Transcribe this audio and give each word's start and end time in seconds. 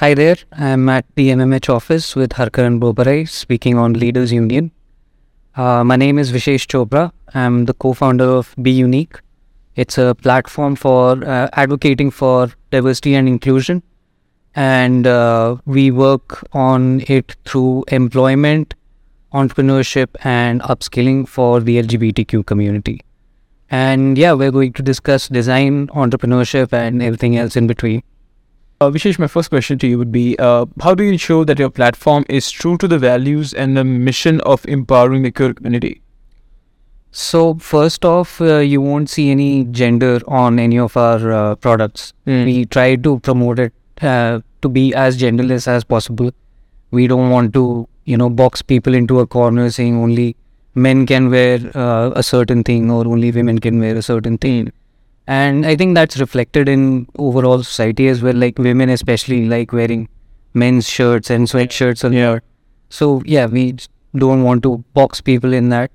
Hi 0.00 0.14
there, 0.14 0.36
I'm 0.52 0.88
at 0.90 1.06
the 1.16 1.30
MMH 1.30 1.68
office 1.68 2.14
with 2.14 2.34
Harkaran 2.34 2.78
Bobarai 2.78 3.28
speaking 3.28 3.76
on 3.76 3.94
Leaders 3.94 4.30
Union. 4.30 4.70
Uh, 5.56 5.82
my 5.82 5.96
name 5.96 6.20
is 6.20 6.30
Vishesh 6.30 6.68
Chopra. 6.68 7.10
I'm 7.34 7.64
the 7.64 7.74
co 7.74 7.94
founder 7.94 8.22
of 8.22 8.54
BeUnic. 8.54 9.18
It's 9.74 9.98
a 9.98 10.14
platform 10.14 10.76
for 10.76 11.24
uh, 11.24 11.48
advocating 11.54 12.12
for 12.12 12.52
diversity 12.70 13.16
and 13.16 13.26
inclusion. 13.26 13.82
And 14.54 15.04
uh, 15.04 15.56
we 15.64 15.90
work 15.90 16.46
on 16.52 17.02
it 17.08 17.34
through 17.44 17.84
employment, 17.88 18.74
entrepreneurship, 19.34 20.14
and 20.22 20.60
upskilling 20.60 21.26
for 21.26 21.58
the 21.58 21.82
LGBTQ 21.82 22.46
community. 22.46 23.00
And 23.68 24.16
yeah, 24.16 24.32
we're 24.34 24.52
going 24.52 24.74
to 24.74 24.82
discuss 24.84 25.26
design, 25.26 25.88
entrepreneurship, 25.88 26.72
and 26.72 27.02
everything 27.02 27.36
else 27.36 27.56
in 27.56 27.66
between. 27.66 28.04
Uh, 28.80 28.90
Vishesh, 28.90 29.18
my 29.18 29.26
first 29.26 29.50
question 29.50 29.76
to 29.76 29.88
you 29.88 29.98
would 29.98 30.12
be 30.12 30.36
uh, 30.38 30.64
How 30.80 30.94
do 30.94 31.02
you 31.02 31.10
ensure 31.10 31.44
that 31.44 31.58
your 31.58 31.68
platform 31.68 32.24
is 32.28 32.48
true 32.48 32.78
to 32.78 32.86
the 32.86 32.98
values 32.98 33.52
and 33.52 33.76
the 33.76 33.82
mission 33.82 34.40
of 34.42 34.64
empowering 34.66 35.22
the 35.22 35.32
queer 35.32 35.52
community? 35.52 36.00
So, 37.10 37.54
first 37.54 38.04
off, 38.04 38.40
uh, 38.40 38.58
you 38.58 38.80
won't 38.80 39.10
see 39.10 39.32
any 39.32 39.64
gender 39.64 40.20
on 40.28 40.60
any 40.60 40.78
of 40.78 40.96
our 40.96 41.32
uh, 41.32 41.54
products. 41.56 42.12
Mm. 42.24 42.44
We 42.44 42.64
try 42.66 42.94
to 42.94 43.18
promote 43.18 43.58
it 43.58 43.72
uh, 44.00 44.42
to 44.62 44.68
be 44.68 44.94
as 44.94 45.18
genderless 45.18 45.66
as 45.66 45.82
possible. 45.82 46.30
We 46.92 47.08
don't 47.08 47.30
want 47.30 47.52
to, 47.54 47.88
you 48.04 48.16
know, 48.16 48.30
box 48.30 48.62
people 48.62 48.94
into 48.94 49.18
a 49.18 49.26
corner 49.26 49.70
saying 49.70 49.96
only 49.96 50.36
men 50.76 51.04
can 51.04 51.30
wear 51.30 51.58
uh, 51.74 52.12
a 52.14 52.22
certain 52.22 52.62
thing 52.62 52.92
or 52.92 53.08
only 53.08 53.32
women 53.32 53.58
can 53.58 53.80
wear 53.80 53.96
a 53.96 54.02
certain 54.02 54.38
thing. 54.38 54.72
And 55.28 55.66
I 55.66 55.76
think 55.76 55.94
that's 55.94 56.18
reflected 56.18 56.68
in 56.68 57.06
overall 57.18 57.62
society 57.62 58.08
as 58.08 58.22
well. 58.22 58.34
Like 58.34 58.58
women, 58.58 58.88
especially, 58.88 59.46
like 59.46 59.72
wearing 59.72 60.08
men's 60.54 60.88
shirts 60.88 61.30
and 61.30 61.46
sweatshirts 61.46 62.04
a 62.10 62.14
Yeah. 62.14 62.30
lot. 62.30 62.42
So 62.88 63.22
yeah, 63.26 63.46
we 63.46 63.64
don't 64.16 64.42
want 64.42 64.62
to 64.64 64.82
box 64.94 65.20
people 65.20 65.52
in 65.52 65.68
that. 65.68 65.90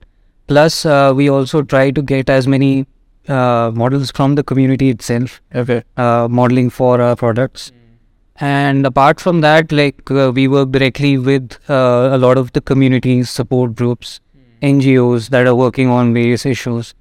Plus, 0.48 0.86
uh, 0.86 1.14
we 1.16 1.30
also 1.30 1.62
try 1.64 1.90
to 1.92 2.02
get 2.02 2.30
as 2.30 2.48
many 2.48 2.86
uh, 3.28 3.72
models 3.74 4.12
from 4.12 4.36
the 4.36 4.44
community 4.44 4.90
itself, 4.90 5.42
Okay. 5.56 5.82
uh, 5.98 6.28
modeling 6.30 6.70
for 6.70 7.02
our 7.02 7.16
products. 7.16 7.72
And 8.40 8.86
apart 8.86 9.20
from 9.20 9.42
that, 9.42 9.72
like 9.72 10.10
uh, 10.12 10.32
we 10.36 10.48
work 10.48 10.72
directly 10.72 11.18
with 11.18 11.58
uh, 11.70 12.10
a 12.12 12.18
lot 12.18 12.38
of 12.38 12.52
the 12.54 12.62
community 12.62 13.24
support 13.24 13.76
groups, 13.76 14.20
NGOs 14.62 15.30
that 15.30 15.48
are 15.48 15.56
working 15.56 15.88
on 15.88 16.14
various 16.14 16.46
issues, 16.46 16.94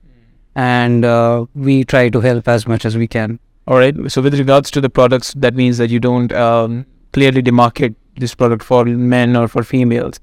and 0.54 1.04
uh, 1.04 1.46
we 1.54 1.84
try 1.84 2.08
to 2.08 2.20
help 2.20 2.48
as 2.48 2.66
much 2.66 2.84
as 2.84 2.96
we 2.96 3.06
can. 3.06 3.38
All 3.66 3.76
right. 3.76 3.94
So, 4.10 4.20
with 4.20 4.38
regards 4.38 4.70
to 4.72 4.80
the 4.80 4.90
products, 4.90 5.32
that 5.34 5.54
means 5.54 5.78
that 5.78 5.90
you 5.90 6.00
don't 6.00 6.32
um, 6.32 6.86
clearly 7.12 7.42
demarcate 7.42 7.94
this 8.16 8.34
product 8.34 8.62
for 8.62 8.84
men 8.84 9.36
or 9.36 9.48
for 9.48 9.62
females. 9.62 10.18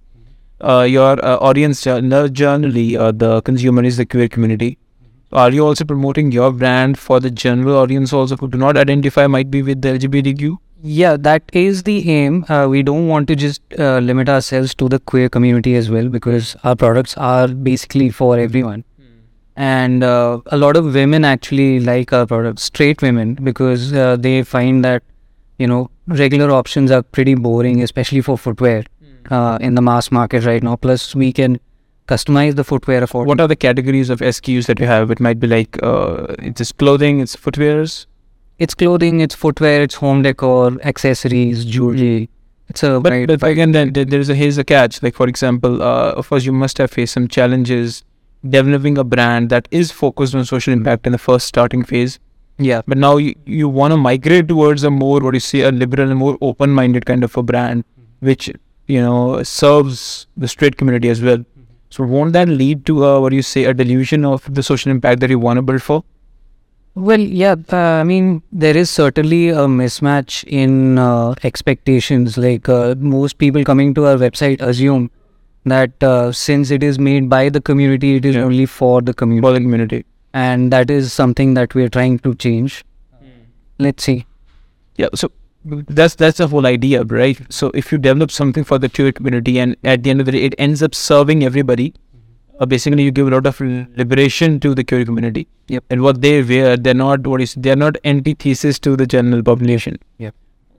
Uh, 0.62 0.86
your 0.90 1.24
uh, 1.24 1.38
audience, 1.38 1.82
gen- 1.82 2.34
generally, 2.34 2.98
uh, 2.98 3.12
the 3.12 3.42
consumer 3.44 3.84
is 3.84 3.98
the 3.98 4.06
queer 4.06 4.28
community. 4.28 4.78
Are 5.32 5.52
you 5.52 5.66
also 5.66 5.86
promoting 5.86 6.32
your 6.32 6.52
brand 6.52 6.98
for 6.98 7.20
the 7.20 7.30
general 7.30 7.78
audience 7.78 8.12
also 8.12 8.36
who 8.36 8.48
do 8.48 8.58
not 8.58 8.76
identify 8.76 9.28
might 9.28 9.52
be 9.52 9.62
with 9.62 9.82
the 9.82 9.90
LGBTQ? 9.90 10.58
Yeah, 10.82 11.18
that 11.18 11.44
is 11.54 11.84
the 11.84 12.10
aim. 12.10 12.46
Uh, 12.50 12.68
we 12.68 12.84
don't 12.84 13.08
want 13.08 13.28
to 13.28 13.36
just 13.36 13.62
uh, 13.78 14.00
limit 14.00 14.28
ourselves 14.28 14.74
to 14.76 14.90
the 14.90 15.00
queer 15.00 15.30
community 15.30 15.76
as 15.76 15.90
well 15.90 16.10
because 16.10 16.56
our 16.64 16.76
products 16.76 17.16
are 17.18 17.48
basically 17.48 18.10
for 18.10 18.40
everyone. 18.40 18.86
And 19.60 20.04
uh, 20.04 20.40
a 20.48 20.58
lot 20.58 20.78
of 20.78 20.94
women 20.94 21.26
actually 21.26 21.82
like 21.82 22.14
our 22.14 22.26
products, 22.26 22.64
straight 22.64 23.02
women, 23.02 23.34
because 23.36 23.92
uh, 23.94 24.16
they 24.16 24.42
find 24.44 24.86
that, 24.86 25.04
you 25.58 25.68
know, 25.68 25.90
regular 26.08 26.50
options 26.50 26.92
are 26.92 27.04
pretty 27.04 27.36
boring, 27.36 27.82
especially 27.84 28.22
for 28.22 28.38
footwear 28.38 28.86
uh, 29.30 29.58
in 29.60 29.76
the 29.76 29.82
mass 29.82 30.12
market 30.12 30.46
right 30.46 30.64
now. 30.64 30.78
Plus, 30.78 31.14
we 31.14 31.34
can 31.34 31.60
customize 32.08 32.56
the 32.56 32.64
footwear 32.64 33.06
for 33.06 33.26
What 33.26 33.42
are 33.42 33.50
the 33.50 33.56
categories 33.58 34.10
of 34.10 34.20
SKUs 34.22 34.66
that 34.68 34.80
you 34.80 34.86
have? 34.86 35.12
It 35.12 35.20
might 35.20 35.40
be 35.42 35.48
like 35.48 35.78
uh, 35.84 36.28
it's 36.40 36.60
just 36.60 36.78
clothing, 36.78 37.20
it's 37.20 37.36
footwears. 37.36 38.06
it's 38.60 38.74
clothing, 38.76 39.20
it's 39.20 39.36
footwear, 39.36 39.82
it's 39.84 39.96
home 39.96 40.22
decor, 40.24 40.78
accessories, 40.84 41.66
jewelry. 41.66 42.30
It's 42.70 42.82
a 42.84 43.00
But, 43.00 43.12
wide- 43.12 43.28
but 43.40 43.44
again, 43.44 43.72
then 43.74 43.92
there's 43.94 44.30
a 44.30 44.36
here's 44.36 44.58
a 44.58 44.64
catch. 44.64 45.04
Like 45.04 45.16
for 45.16 45.28
example, 45.28 45.82
uh, 45.82 46.12
of 46.22 46.30
course, 46.30 46.46
you 46.46 46.52
must 46.54 46.78
have 46.78 46.92
faced 46.92 47.14
some 47.14 47.28
challenges 47.28 48.04
developing 48.48 48.98
a 48.98 49.04
brand 49.04 49.50
that 49.50 49.68
is 49.72 49.92
focused 49.92 50.36
on 50.36 50.46
social 50.46 50.74
impact 50.74 51.06
in 51.06 51.12
the 51.12 51.18
first 51.18 51.48
starting 51.48 51.84
phase. 51.84 52.20
yeah. 52.58 52.82
But 52.88 52.98
now 52.98 53.18
you, 53.18 53.36
you 53.46 53.68
want 53.70 53.92
to 53.92 53.98
migrate 53.98 54.48
towards 54.48 54.84
a 54.84 54.92
more 54.92 55.20
what 55.20 55.34
you 55.34 55.40
say 55.40 55.62
a 55.62 55.72
liberal 55.72 56.10
and 56.10 56.20
more 56.20 56.38
open-minded 56.42 57.06
kind 57.06 57.24
of 57.24 57.36
a 57.38 57.44
brand, 57.44 57.84
which 58.20 58.52
you 58.88 59.02
know 59.02 59.44
serves 59.44 60.28
the 60.38 60.48
straight 60.48 60.78
community 60.78 61.10
as 61.10 61.22
well. 61.22 61.44
So 61.90 62.04
won't 62.04 62.34
that 62.34 62.48
lead 62.48 62.86
to 62.86 63.04
a 63.04 63.20
what 63.20 63.30
do 63.30 63.36
you 63.36 63.42
say 63.42 63.66
a 63.66 63.74
delusion 63.74 64.26
of 64.26 64.54
the 64.54 64.62
social 64.62 64.92
impact 64.92 65.22
that 65.22 65.30
you 65.30 65.40
want 65.40 65.58
to 65.58 65.62
build 65.62 65.82
for? 65.82 66.04
Well, 66.96 67.20
yeah, 67.20 67.56
uh, 67.72 67.78
I 67.78 68.04
mean, 68.04 68.42
there 68.52 68.76
is 68.76 68.90
certainly 68.90 69.50
a 69.50 69.68
mismatch 69.68 70.44
in 70.46 70.98
uh, 70.98 71.34
expectations. 71.44 72.38
Like, 72.38 72.68
uh, 72.68 72.96
most 72.98 73.38
people 73.38 73.64
coming 73.64 73.94
to 73.94 74.06
our 74.08 74.16
website 74.16 74.62
assume 74.62 75.10
that 75.72 76.04
uh, 76.04 76.32
since 76.32 76.72
it 76.72 76.84
is 76.84 77.00
made 77.00 77.30
by 77.30 77.50
the 77.50 77.62
community, 77.62 78.16
it 78.18 78.26
is 78.26 78.36
Yeah. 78.36 78.44
only 78.44 78.66
for 78.66 79.02
the 79.02 79.14
community. 79.14 79.48
For 79.48 79.54
the 79.54 79.62
community. 79.62 80.06
And 80.34 80.72
that 80.74 80.92
is 80.92 81.12
something 81.14 81.54
that 81.56 81.74
we 81.76 81.84
are 81.84 81.90
trying 81.90 82.20
to 82.20 82.34
change. 82.36 82.84
Let's 83.80 84.04
see. 84.04 84.26
Yeah, 84.98 85.08
so 85.16 85.32
that's 86.00 86.16
that's 86.16 86.38
the 86.38 86.48
whole 86.48 86.66
idea, 86.66 87.04
right? 87.04 87.40
So 87.50 87.72
if 87.74 87.92
you 87.92 87.98
develop 87.98 88.32
something 88.32 88.64
for 88.64 88.78
the 88.78 88.90
queer 88.90 89.12
community, 89.12 89.58
and 89.60 89.76
at 89.84 90.04
the 90.04 90.10
end 90.10 90.20
of 90.20 90.26
the 90.26 90.34
day, 90.34 90.44
it 90.50 90.56
ends 90.58 90.84
up 90.88 90.94
serving 90.94 91.44
everybody. 91.50 91.94
Uh, 92.60 92.66
basically, 92.66 93.04
you 93.04 93.12
give 93.12 93.28
a 93.28 93.32
lot 93.32 93.46
of 93.52 93.62
liberation 93.62 94.60
to 94.66 94.74
the 94.76 94.84
queer 94.84 95.06
community. 95.06 95.48
Yep. 95.70 95.86
And 95.90 96.02
what 96.02 96.22
they 96.22 96.44
wear, 96.44 96.76
they're 96.76 96.94
not 97.02 97.26
what 97.26 97.42
is 97.48 97.56
they're 97.68 97.82
not 97.84 97.98
antithesis 98.04 98.80
to 98.88 98.96
the 98.98 99.08
general 99.08 99.42
population. 99.52 99.98
Yep. 100.18 100.36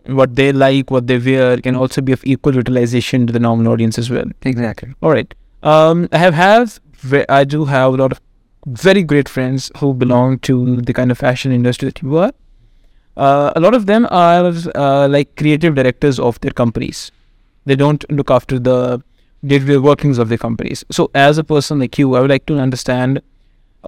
What 0.06 0.36
they 0.36 0.52
like, 0.52 0.90
what 0.90 1.06
they 1.06 1.18
wear, 1.18 1.56
can 1.58 1.76
also 1.76 2.00
be 2.00 2.12
of 2.12 2.24
equal 2.24 2.54
utilization 2.54 3.26
to 3.26 3.32
the 3.32 3.38
normal 3.38 3.72
audience 3.72 3.98
as 3.98 4.10
well. 4.10 4.24
Exactly. 4.42 4.94
All 5.02 5.10
right. 5.10 5.32
Um, 5.62 6.08
I 6.12 6.18
have 6.18 6.34
have 6.34 6.80
I 7.28 7.44
do 7.44 7.64
have 7.66 7.94
a 7.94 7.96
lot 7.96 8.12
of 8.12 8.20
very 8.66 9.02
great 9.02 9.28
friends 9.28 9.70
who 9.78 9.92
belong 9.94 10.38
to 10.40 10.76
the 10.76 10.92
kind 10.92 11.10
of 11.10 11.18
fashion 11.18 11.52
industry 11.52 11.88
that 11.88 12.02
you 12.02 12.16
are. 12.16 12.32
Uh, 13.16 13.52
a 13.56 13.60
lot 13.60 13.74
of 13.74 13.86
them 13.86 14.06
are 14.10 14.52
uh, 14.74 15.08
like 15.08 15.36
creative 15.36 15.74
directors 15.74 16.18
of 16.18 16.40
their 16.40 16.52
companies. 16.52 17.10
They 17.66 17.76
don't 17.76 18.04
look 18.10 18.30
after 18.30 18.58
the 18.58 19.02
day-to-day 19.44 19.78
workings 19.78 20.18
of 20.18 20.28
their 20.28 20.38
companies. 20.38 20.84
So, 20.90 21.10
as 21.14 21.38
a 21.38 21.44
person 21.44 21.78
like 21.78 21.98
you, 21.98 22.14
I 22.14 22.20
would 22.20 22.30
like 22.30 22.46
to 22.46 22.58
understand. 22.58 23.22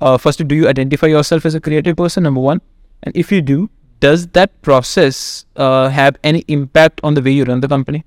Uh, 0.01 0.17
firstly, 0.17 0.47
do 0.47 0.55
you 0.55 0.69
identify 0.69 1.07
yourself 1.07 1.45
as 1.47 1.55
a 1.55 1.61
creative 1.61 1.97
person? 1.97 2.23
Number 2.23 2.41
one, 2.41 2.61
and 3.03 3.17
if 3.17 3.31
you 3.31 3.43
do, 3.43 3.71
does 4.03 4.27
that 4.39 4.51
process 4.63 5.47
uh, 5.57 5.89
have 5.89 6.17
any 6.25 6.45
impact 6.49 7.01
on 7.05 7.15
the 7.15 7.23
way 7.23 7.31
you 7.31 7.45
run 7.45 7.61
the 7.61 7.69
company? 7.69 8.05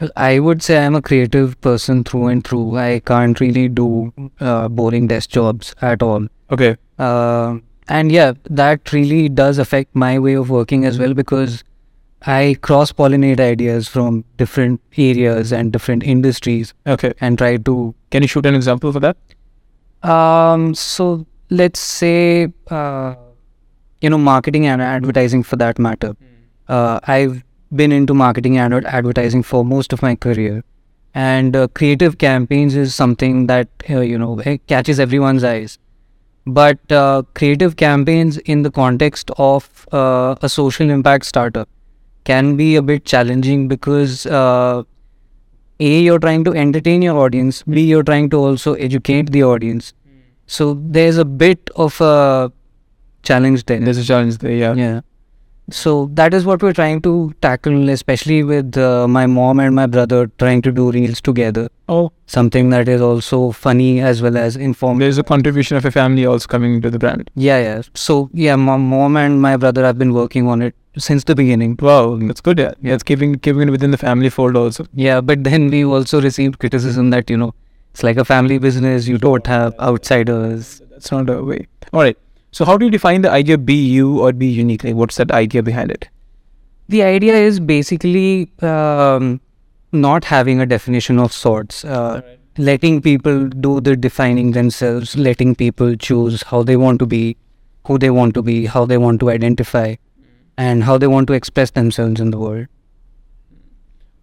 Well, 0.00 0.10
I 0.16 0.40
would 0.40 0.62
say 0.62 0.78
I'm 0.84 0.94
a 0.94 1.00
creative 1.00 1.60
person 1.60 2.02
through 2.04 2.26
and 2.26 2.44
through. 2.46 2.76
I 2.76 3.00
can't 3.10 3.38
really 3.40 3.68
do 3.68 4.12
uh, 4.40 4.68
boring 4.68 5.06
desk 5.06 5.30
jobs 5.30 5.74
at 5.80 6.02
all. 6.02 6.26
Okay. 6.50 6.76
Uh, 6.98 7.58
and 7.88 8.10
yeah, 8.12 8.32
that 8.50 8.92
really 8.92 9.28
does 9.28 9.58
affect 9.58 9.94
my 9.94 10.18
way 10.18 10.34
of 10.34 10.50
working 10.50 10.84
as 10.84 10.98
well 10.98 11.14
because 11.14 11.62
I 12.22 12.56
cross 12.60 12.92
pollinate 12.92 13.38
ideas 13.38 13.86
from 13.86 14.24
different 14.36 14.80
areas 14.96 15.52
and 15.52 15.72
different 15.72 16.02
industries 16.02 16.74
Okay. 16.86 17.12
and 17.20 17.38
try 17.38 17.56
to. 17.58 17.94
Can 18.10 18.22
you 18.22 18.28
shoot 18.28 18.44
an 18.44 18.56
example 18.56 18.92
for 18.92 19.00
that? 19.00 19.16
Um, 20.02 20.74
so 20.74 21.26
let's 21.50 21.78
say, 21.78 22.52
uh, 22.68 23.14
you 24.00 24.10
know, 24.10 24.18
marketing 24.18 24.66
and 24.66 24.82
advertising 24.82 25.42
for 25.42 25.56
that 25.56 25.78
matter. 25.78 26.16
Uh, 26.68 27.00
I've 27.04 27.44
been 27.74 27.92
into 27.92 28.14
marketing 28.14 28.58
and 28.58 28.74
advertising 28.86 29.42
for 29.42 29.64
most 29.64 29.92
of 29.92 30.02
my 30.02 30.14
career. 30.14 30.64
And 31.14 31.56
uh, 31.56 31.68
creative 31.68 32.18
campaigns 32.18 32.74
is 32.76 32.94
something 32.94 33.46
that, 33.46 33.68
uh, 33.88 34.00
you 34.00 34.18
know, 34.18 34.40
catches 34.66 35.00
everyone's 35.00 35.44
eyes. 35.44 35.78
But 36.46 36.92
uh, 36.92 37.22
creative 37.34 37.76
campaigns 37.76 38.38
in 38.38 38.62
the 38.62 38.70
context 38.70 39.30
of 39.36 39.88
uh, 39.92 40.36
a 40.42 40.48
social 40.48 40.90
impact 40.90 41.24
startup 41.24 41.68
can 42.24 42.56
be 42.56 42.76
a 42.76 42.82
bit 42.82 43.04
challenging 43.04 43.66
because 43.68 44.26
uh, 44.26 44.82
a 45.80 46.00
you're 46.00 46.18
trying 46.18 46.44
to 46.44 46.52
entertain 46.54 47.02
your 47.02 47.16
audience 47.18 47.62
b 47.62 47.84
you're 47.86 48.02
trying 48.02 48.30
to 48.30 48.38
also 48.38 48.74
educate 48.74 49.30
the 49.32 49.42
audience 49.44 49.92
so 50.46 50.74
there's 50.96 51.18
a 51.18 51.24
bit 51.24 51.70
of 51.76 52.00
a 52.00 52.50
challenge 53.32 53.64
there 53.66 53.80
There's 53.88 53.98
a 54.06 54.08
challenge 54.12 54.38
there, 54.46 54.56
yeah. 54.64 54.74
yeah 54.86 55.00
so 55.76 55.92
that 56.18 56.34
is 56.38 56.44
what 56.48 56.62
we're 56.64 56.72
trying 56.78 56.98
to 57.04 57.12
tackle 57.44 57.88
especially 57.94 58.36
with 58.50 58.76
uh, 58.78 59.08
my 59.14 59.26
mom 59.26 59.58
and 59.62 59.74
my 59.78 59.86
brother 59.94 60.18
trying 60.42 60.60
to 60.66 60.70
do 60.76 60.84
reels 60.96 61.20
together 61.28 61.64
Oh, 61.94 62.04
something 62.34 62.70
that 62.74 62.88
is 62.96 63.00
also 63.00 63.38
funny 63.62 63.88
as 64.10 64.22
well 64.26 64.36
as 64.42 64.56
informative 64.68 65.00
there's 65.06 65.18
a 65.18 65.24
contribution 65.30 65.76
of 65.80 65.84
a 65.90 65.92
family 65.96 66.24
also 66.34 66.46
coming 66.54 66.74
into 66.76 66.90
the 66.96 67.00
brand. 67.04 67.30
yeah 67.48 67.58
yeah 67.66 67.82
so 67.94 68.18
yeah 68.44 68.54
my 68.68 68.76
mom 68.76 69.16
and 69.24 69.42
my 69.48 69.56
brother 69.64 69.84
have 69.88 69.98
been 70.04 70.14
working 70.20 70.46
on 70.54 70.62
it 70.68 70.74
since 71.06 71.24
the 71.24 71.34
beginning. 71.38 71.72
Wow, 71.86 72.16
that's 72.28 72.40
good. 72.40 72.58
Yeah, 72.58 72.72
yeah, 72.80 72.94
it's 72.94 73.02
keeping 73.08 73.32
keeping 73.46 73.68
it 73.68 73.70
within 73.70 73.90
the 73.94 73.98
family 74.02 74.30
fold 74.36 74.56
also. 74.60 74.86
Yeah, 74.94 75.20
but 75.30 75.42
then 75.48 75.66
we 75.74 75.80
also 75.96 76.20
received 76.26 76.58
criticism 76.62 77.10
that 77.14 77.28
you 77.32 77.36
know 77.42 77.48
it's 77.90 78.02
like 78.02 78.16
a 78.22 78.24
family 78.24 78.56
business. 78.66 79.06
You 79.06 79.18
don't 79.24 79.46
have 79.46 79.74
outsiders. 79.88 80.70
That's 80.92 81.12
not 81.16 81.28
a 81.34 81.42
way. 81.50 81.58
All 81.92 82.00
right. 82.00 82.16
So 82.56 82.64
how 82.64 82.78
do 82.78 82.86
you 82.86 82.90
define 82.90 83.20
the 83.20 83.30
idea 83.30 83.58
be 83.58 83.74
you 83.74 84.18
or 84.18 84.32
be 84.32 84.46
unique? 84.46 84.82
Like, 84.82 84.94
what's 84.94 85.16
that 85.16 85.30
idea 85.30 85.62
behind 85.62 85.90
it? 85.90 86.08
The 86.88 87.02
idea 87.02 87.34
is 87.34 87.60
basically 87.60 88.50
um, 88.62 89.42
not 89.92 90.24
having 90.24 90.62
a 90.62 90.64
definition 90.64 91.18
of 91.18 91.34
sorts. 91.34 91.84
Uh, 91.84 92.22
letting 92.56 93.02
people 93.02 93.48
do 93.48 93.82
the 93.82 93.94
defining 93.94 94.52
themselves, 94.52 95.18
letting 95.18 95.54
people 95.54 95.96
choose 95.96 96.44
how 96.44 96.62
they 96.62 96.78
want 96.78 96.98
to 97.00 97.04
be, 97.04 97.36
who 97.86 97.98
they 97.98 98.08
want 98.08 98.32
to 98.32 98.40
be, 98.40 98.64
how 98.64 98.86
they 98.86 98.96
want 98.96 99.20
to 99.20 99.28
identify, 99.28 99.94
and 100.56 100.82
how 100.82 100.96
they 100.96 101.06
want 101.06 101.26
to 101.26 101.34
express 101.34 101.72
themselves 101.72 102.22
in 102.22 102.30
the 102.30 102.38
world. 102.38 102.68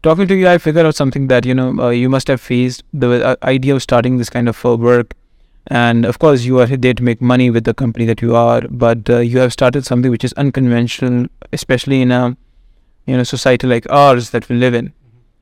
Talking 0.01 0.27
to 0.27 0.33
you, 0.33 0.47
I 0.47 0.57
figured 0.57 0.88
out 0.88 0.95
something 0.95 1.27
that 1.27 1.45
you 1.45 1.53
know 1.53 1.77
uh, 1.77 1.89
you 1.91 2.09
must 2.09 2.27
have 2.29 2.41
faced 2.41 2.83
the 2.94 3.12
uh, 3.24 3.36
idea 3.44 3.75
of 3.75 3.83
starting 3.83 4.18
this 4.18 4.31
kind 4.31 4.50
of 4.50 4.65
uh, 4.65 4.75
work, 4.75 5.13
and 5.68 6.06
of 6.06 6.19
course 6.19 6.44
you 6.44 6.60
are 6.60 6.65
there 6.65 6.94
to 6.94 7.04
make 7.04 7.21
money 7.21 7.50
with 7.50 7.63
the 7.63 7.74
company 7.74 8.06
that 8.06 8.21
you 8.21 8.36
are, 8.36 8.62
but 8.69 9.10
uh, 9.10 9.19
you 9.19 9.39
have 9.39 9.54
started 9.54 9.86
something 9.86 10.12
which 10.12 10.24
is 10.24 10.33
unconventional, 10.33 11.27
especially 11.51 12.01
in 12.01 12.12
a 12.12 12.36
you 13.06 13.18
know 13.18 13.24
society 13.24 13.68
like 13.68 13.89
ours 13.89 14.31
that 14.31 14.50
we 14.50 14.56
live 14.56 14.74
in. 14.74 14.94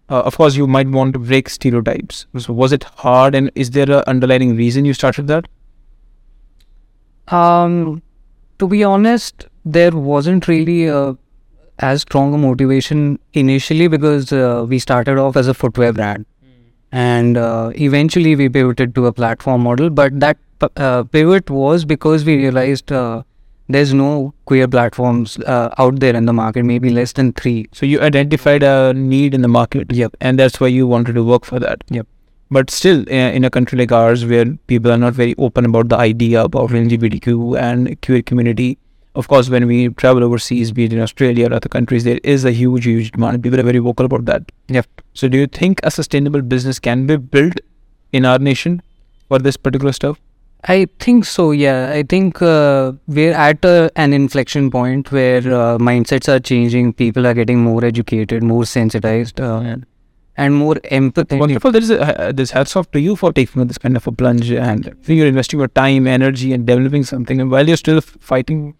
Uh, 0.09 0.21
of 0.21 0.35
course 0.35 0.55
you 0.55 0.67
might 0.67 0.87
want 0.87 1.13
to 1.13 1.19
break 1.19 1.47
stereotypes. 1.49 2.25
So 2.37 2.53
was 2.53 2.73
it 2.73 2.83
hard 2.83 3.33
and 3.33 3.49
is 3.55 3.71
there 3.71 3.89
a 3.89 4.03
underlying 4.07 4.55
reason 4.57 4.83
you 4.83 4.93
started 4.93 5.27
that? 5.27 5.45
Um, 7.29 8.01
to 8.59 8.67
be 8.67 8.83
honest, 8.83 9.47
there 9.63 9.91
wasn't 9.91 10.47
really 10.47 10.87
a, 10.87 11.17
as 11.79 12.01
strong 12.01 12.33
a 12.33 12.37
motivation 12.37 13.19
initially 13.33 13.87
because 13.87 14.33
uh, 14.33 14.65
we 14.67 14.79
started 14.79 15.17
off 15.17 15.37
as 15.37 15.47
a 15.47 15.53
footwear 15.53 15.93
brand, 15.93 16.25
and 16.91 17.37
uh, 17.37 17.71
eventually 17.75 18.35
we 18.35 18.49
pivoted 18.49 18.95
to 18.95 19.05
a 19.07 19.13
platform 19.13 19.61
model. 19.61 19.89
But 19.89 20.19
that 20.19 20.37
p- 20.59 20.67
uh, 20.75 21.03
pivot 21.03 21.49
was 21.49 21.85
because 21.85 22.25
we 22.25 22.35
realized 22.37 22.91
uh, 22.91 23.23
there's 23.69 23.93
no 23.93 24.33
queer 24.45 24.67
platforms 24.67 25.37
uh, 25.39 25.69
out 25.77 25.99
there 26.01 26.15
in 26.15 26.25
the 26.25 26.33
market, 26.33 26.63
maybe 26.63 26.89
less 26.89 27.13
than 27.13 27.31
three. 27.33 27.67
so 27.71 27.85
you 27.85 28.01
identified 28.01 28.63
a 28.63 28.93
need 28.93 29.33
in 29.33 29.41
the 29.41 29.47
market 29.47 29.91
Yep. 29.93 30.17
and 30.19 30.37
that's 30.37 30.59
why 30.59 30.67
you 30.67 30.85
wanted 30.87 31.13
to 31.15 31.23
work 31.23 31.45
for 31.45 31.59
that 31.59 31.83
Yep. 31.89 32.05
but 32.49 32.69
still 32.69 32.99
uh, 33.09 33.13
in 33.37 33.45
a 33.45 33.49
country 33.49 33.77
like 33.79 33.93
ours 33.93 34.25
where 34.25 34.45
people 34.67 34.91
are 34.91 34.97
not 34.97 35.13
very 35.13 35.35
open 35.37 35.63
about 35.65 35.87
the 35.87 35.95
idea 35.97 36.43
about 36.43 36.69
lgbtq 36.71 37.57
and 37.57 38.01
queer 38.01 38.21
community 38.21 38.77
of 39.15 39.27
course 39.27 39.49
when 39.49 39.67
we 39.67 39.89
travel 39.89 40.23
overseas 40.23 40.71
be 40.71 40.85
it 40.85 40.93
in 40.93 41.01
australia 41.01 41.49
or 41.49 41.53
other 41.53 41.69
countries 41.69 42.03
there 42.03 42.19
is 42.23 42.45
a 42.45 42.51
huge 42.51 42.85
huge 42.85 43.11
demand 43.11 43.43
people 43.43 43.59
are 43.59 43.63
very 43.63 43.79
vocal 43.79 44.05
about 44.05 44.25
that 44.25 44.51
Yep. 44.69 44.87
so 45.13 45.27
do 45.27 45.37
you 45.37 45.47
think 45.47 45.79
a 45.83 45.91
sustainable 45.91 46.41
business 46.41 46.79
can 46.79 47.05
be 47.05 47.17
built 47.17 47.59
in 48.11 48.25
our 48.25 48.39
nation 48.39 48.81
for 49.27 49.39
this 49.39 49.57
particular 49.57 49.91
stuff 49.91 50.19
I 50.63 50.85
think 50.99 51.25
so. 51.25 51.49
Yeah, 51.49 51.89
I 51.91 52.03
think 52.03 52.39
uh, 52.39 52.91
we're 53.07 53.33
at 53.33 53.65
a, 53.65 53.89
an 53.95 54.13
inflection 54.13 54.69
point 54.69 55.11
where 55.11 55.39
uh, 55.39 55.79
mindsets 55.79 56.29
are 56.29 56.39
changing. 56.39 56.93
People 56.93 57.25
are 57.25 57.33
getting 57.33 57.63
more 57.63 57.83
educated, 57.83 58.43
more 58.43 58.63
sensitized, 58.65 59.41
uh, 59.41 59.77
and 60.37 60.55
more 60.55 60.75
empathetic. 60.75 61.39
Wonderful. 61.39 61.71
There 61.71 61.81
is 61.81 61.89
a, 61.89 62.27
uh, 62.27 62.31
this 62.31 62.51
hats 62.51 62.75
off 62.75 62.91
to 62.91 62.99
you 62.99 63.15
for 63.15 63.33
taking 63.33 63.65
this 63.65 63.79
kind 63.79 63.97
of 63.97 64.05
a 64.05 64.11
plunge 64.11 64.51
and 64.51 64.95
you're 65.07 65.25
investing 65.25 65.57
your 65.59 65.67
time, 65.67 66.05
energy, 66.05 66.53
and 66.53 66.65
developing 66.67 67.05
something. 67.05 67.41
And 67.41 67.49
while 67.49 67.67
you're 67.67 67.77
still 67.77 67.99
fighting, 68.01 68.75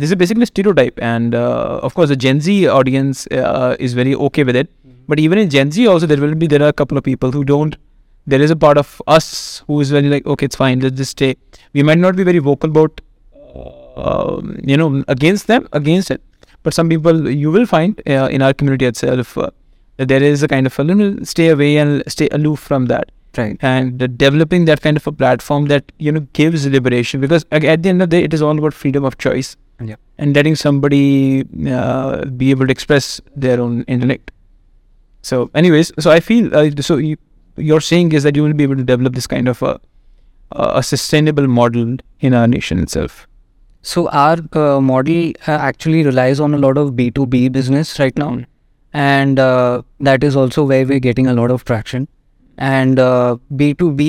this 0.00 0.10
is 0.10 0.16
basically 0.16 0.44
a 0.44 0.46
stereotype. 0.46 0.98
And 1.02 1.34
uh, 1.34 1.80
of 1.82 1.94
course, 1.94 2.08
the 2.08 2.16
Gen 2.16 2.40
Z 2.40 2.68
audience 2.68 3.26
uh, 3.28 3.76
is 3.78 3.94
very 3.94 4.14
okay 4.14 4.44
with 4.44 4.56
it. 4.56 4.70
But 5.08 5.18
even 5.18 5.38
in 5.38 5.50
Gen 5.50 5.70
Z, 5.70 5.86
also 5.86 6.06
there 6.06 6.20
will 6.20 6.34
be 6.34 6.46
there 6.46 6.62
are 6.62 6.68
a 6.68 6.72
couple 6.72 6.96
of 6.98 7.04
people 7.04 7.32
who 7.32 7.44
don't. 7.44 7.76
There 8.26 8.40
is 8.40 8.50
a 8.50 8.56
part 8.56 8.78
of 8.78 9.02
us 9.06 9.62
who 9.66 9.80
is 9.80 9.90
very 9.90 10.08
like, 10.08 10.26
okay, 10.26 10.46
it's 10.46 10.56
fine. 10.56 10.80
Let's 10.80 10.96
just 10.96 11.10
stay. 11.12 11.36
We 11.72 11.82
might 11.82 11.98
not 11.98 12.14
be 12.14 12.22
very 12.22 12.38
vocal 12.38 12.70
about, 12.70 13.00
um, 13.96 14.58
you 14.62 14.76
know, 14.76 15.02
against 15.08 15.46
them, 15.48 15.68
against 15.72 16.10
it. 16.10 16.22
But 16.62 16.72
some 16.74 16.88
people 16.88 17.28
you 17.28 17.50
will 17.50 17.66
find 17.66 18.00
uh, 18.08 18.28
in 18.30 18.42
our 18.42 18.54
community 18.54 18.86
itself. 18.86 19.36
Uh, 19.36 19.50
that 19.96 20.08
there 20.08 20.22
is 20.22 20.42
a 20.42 20.48
kind 20.48 20.66
of 20.66 20.78
a 20.78 20.84
little 20.84 21.24
stay 21.24 21.48
away 21.48 21.76
and 21.76 22.02
stay 22.06 22.28
aloof 22.32 22.58
from 22.60 22.86
that 22.86 23.10
Right. 23.36 23.56
and 23.62 24.02
uh, 24.02 24.08
developing 24.08 24.66
that 24.66 24.82
kind 24.82 24.94
of 24.94 25.06
a 25.06 25.12
platform 25.12 25.66
that 25.66 25.90
you 25.98 26.12
know 26.12 26.20
gives 26.34 26.66
liberation 26.66 27.18
because 27.18 27.46
at 27.50 27.82
the 27.82 27.88
end 27.88 28.02
of 28.02 28.10
the 28.10 28.18
day 28.18 28.24
it 28.24 28.34
is 28.34 28.42
all 28.42 28.58
about 28.58 28.74
freedom 28.74 29.04
of 29.04 29.16
choice 29.16 29.56
Yeah. 29.84 29.96
and 30.18 30.34
letting 30.36 30.54
somebody 30.56 31.44
uh, 31.68 32.24
be 32.26 32.50
able 32.50 32.66
to 32.66 32.72
express 32.72 33.20
their 33.34 33.60
own 33.60 33.82
intellect 33.84 34.30
so 35.22 35.50
anyways 35.54 35.92
so 35.98 36.10
i 36.10 36.20
feel 36.20 36.54
uh, 36.54 36.70
so 36.80 36.96
you, 36.96 37.16
you're 37.56 37.80
saying 37.80 38.12
is 38.12 38.22
that 38.22 38.36
you 38.36 38.42
will 38.42 38.52
be 38.52 38.64
able 38.64 38.76
to 38.76 38.84
develop 38.84 39.14
this 39.14 39.26
kind 39.26 39.48
of 39.48 39.62
a 39.62 39.78
a 40.52 40.82
sustainable 40.82 41.46
model 41.48 41.96
in 42.20 42.34
our 42.34 42.46
nation 42.46 42.78
itself 42.86 43.26
So 43.90 44.02
our 44.10 44.38
uh, 44.60 44.80
model 44.80 45.30
uh, 45.46 45.52
actually 45.68 46.00
relies 46.06 46.40
on 46.46 46.54
a 46.54 46.58
lot 46.64 46.78
of 46.82 46.90
B 46.98 47.06
two 47.16 47.24
B 47.32 47.38
business 47.54 47.88
right 48.02 48.18
now, 48.22 48.28
and 48.92 49.40
uh, 49.44 49.82
that 50.08 50.26
is 50.28 50.36
also 50.42 50.64
where 50.72 50.86
we're 50.90 51.00
getting 51.06 51.30
a 51.32 51.34
lot 51.38 51.54
of 51.54 51.64
traction. 51.70 52.06
And 52.68 53.00
uh, 53.04 53.38
B 53.62 53.68
two 53.82 53.90
B, 54.02 54.06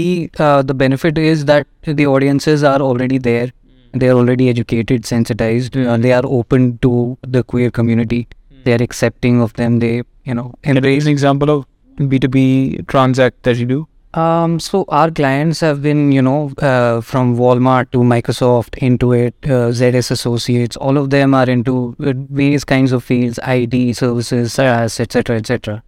uh, 0.48 0.62
the 0.62 0.76
benefit 0.84 1.18
is 1.18 1.46
that 1.52 1.68
the 2.02 2.08
audiences 2.16 2.64
are 2.74 2.80
already 2.90 3.18
there. 3.30 3.48
They 3.94 4.10
are 4.10 4.18
already 4.18 4.50
educated, 4.50 5.06
sensitized. 5.06 5.78
Uh, 5.78 5.98
they 5.98 6.14
are 6.14 6.24
open 6.26 6.80
to 6.80 7.18
the 7.22 7.44
queer 7.44 7.70
community. 7.70 8.28
They 8.64 8.74
are 8.74 8.82
accepting 8.82 9.42
of 9.42 9.54
them. 9.54 9.80
They, 9.80 10.04
you 10.24 10.34
know, 10.34 10.54
embrace 10.64 11.06
an 11.06 11.12
example 11.12 11.50
of 11.50 11.66
b2b 11.98 12.88
transact 12.88 13.44
that 13.44 13.58
you 13.58 13.66
do 13.66 13.88
Um, 14.14 14.60
so 14.60 14.86
our 14.90 15.10
clients 15.10 15.60
have 15.62 15.82
been, 15.82 16.12
you 16.12 16.22
know, 16.22 16.52
uh, 16.62 17.02
from 17.02 17.36
Walmart 17.36 17.90
to 17.94 18.00
Microsoft, 18.10 18.78
Intuit, 18.88 19.34
uh, 19.46 19.72
ZS 19.72 20.12
Associates. 20.12 20.78
All 20.78 21.00
of 21.00 21.10
them 21.10 21.34
are 21.34 21.50
into 21.50 21.96
uh, 22.00 22.14
various 22.30 22.64
kinds 22.64 22.92
of 22.92 23.04
fields, 23.04 23.40
IT 23.44 23.96
services, 23.96 24.54
SaaS, 24.54 25.00
etc., 25.00 25.38
etc. 25.38 25.82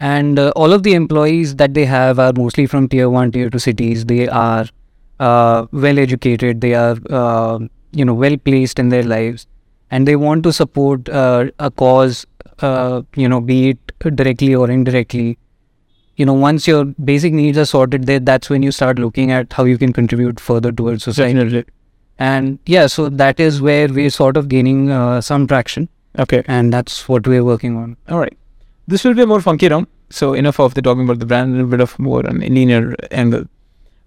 And 0.00 0.38
uh, 0.38 0.52
all 0.56 0.72
of 0.72 0.84
the 0.84 0.94
employees 0.94 1.56
that 1.56 1.74
they 1.74 1.84
have 1.84 2.18
are 2.18 2.32
mostly 2.32 2.66
from 2.66 2.88
tier 2.88 3.10
one, 3.10 3.30
tier 3.30 3.50
two 3.50 3.58
cities. 3.58 4.06
They 4.06 4.26
are 4.26 4.64
uh, 5.20 5.66
well 5.72 5.98
educated. 5.98 6.60
They 6.60 6.74
are, 6.74 6.96
uh, 7.10 7.58
you 7.92 8.04
know, 8.04 8.14
well 8.14 8.36
placed 8.36 8.78
in 8.78 8.88
their 8.90 9.02
lives, 9.02 9.46
and 9.90 10.06
they 10.06 10.16
want 10.16 10.42
to 10.44 10.52
support 10.52 11.08
uh, 11.08 11.46
a 11.58 11.70
cause. 11.70 12.26
Uh, 12.60 13.02
you 13.14 13.28
know, 13.28 13.40
be 13.40 13.70
it 13.70 14.14
directly 14.16 14.54
or 14.54 14.70
indirectly 14.70 15.38
you 16.16 16.24
know 16.24 16.32
once 16.32 16.66
your 16.66 16.86
basic 17.08 17.32
needs 17.34 17.58
are 17.58 17.66
sorted 17.66 18.04
there 18.04 18.18
that's 18.18 18.48
when 18.48 18.62
you 18.62 18.72
start 18.72 18.98
looking 18.98 19.30
at 19.30 19.52
how 19.52 19.64
you 19.64 19.76
can 19.76 19.92
contribute 19.92 20.40
further 20.40 20.72
towards 20.72 21.04
society 21.04 21.34
Definitely. 21.34 21.64
and 22.18 22.58
yeah 22.64 22.86
so 22.86 23.10
that 23.10 23.38
is 23.38 23.60
where 23.60 23.88
we're 23.88 24.08
sort 24.08 24.38
of 24.38 24.48
gaining 24.48 24.90
uh, 24.90 25.20
some 25.20 25.46
traction 25.46 25.90
okay 26.18 26.42
and 26.46 26.72
that's 26.72 27.06
what 27.08 27.26
we're 27.26 27.44
working 27.44 27.76
on 27.76 27.96
All 28.08 28.18
right. 28.18 28.36
This 28.88 29.02
will 29.04 29.14
be 29.14 29.22
a 29.22 29.26
more 29.26 29.40
funky 29.40 29.68
round. 29.68 29.88
So 30.10 30.32
enough 30.32 30.60
of 30.60 30.74
the 30.74 30.82
talking 30.82 31.02
about 31.04 31.18
the 31.18 31.26
brand, 31.26 31.50
a 31.50 31.52
little 31.56 31.70
bit 31.70 31.80
of 31.80 31.98
more 31.98 32.24
on 32.24 32.40
a 32.40 32.48
linear 32.48 32.94
angle. 33.10 33.46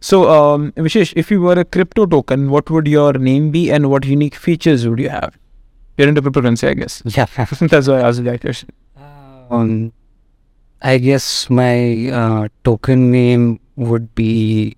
So, 0.01 0.29
um, 0.29 0.71
Vishesh, 0.73 1.13
if 1.15 1.29
you 1.29 1.41
were 1.41 1.53
a 1.59 1.65
crypto 1.65 2.05
token, 2.05 2.49
what 2.49 2.69
would 2.69 2.87
your 2.87 3.13
name 3.13 3.51
be 3.51 3.69
and 3.71 3.89
what 3.89 4.05
unique 4.05 4.35
features 4.35 4.87
would 4.87 4.99
you 4.99 5.09
have? 5.09 5.37
You're 5.97 6.07
into 6.07 6.21
cryptocurrency, 6.21 6.69
I 6.69 6.73
guess. 6.73 7.01
yeah 7.05 7.25
That's 7.73 7.87
why 7.87 7.95
I 7.99 8.07
asked 8.07 8.23
that 8.23 8.41
question. 8.41 8.69
um, 9.51 9.91
i 10.81 10.97
guess 10.97 11.25
my 11.49 12.09
uh, 12.19 12.47
token 12.67 13.01
name 13.13 13.59
would 13.75 14.05
be 14.19 14.75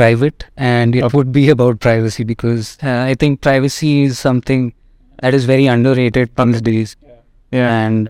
private 0.00 0.46
and 0.56 0.94
it 1.00 1.02
Okay. 1.08 1.16
would 1.16 1.32
be 1.32 1.42
about 1.54 1.80
privacy 1.86 2.24
because 2.30 2.70
uh, 2.82 3.02
i 3.10 3.14
think 3.22 3.40
privacy 3.46 3.90
is 4.04 4.18
something 4.18 4.62
that 5.24 5.34
is 5.40 5.44
very 5.50 5.66
underrated 5.74 6.30
these 6.44 6.62
days 6.70 6.96
Yeah. 7.58 7.68
and 7.82 8.08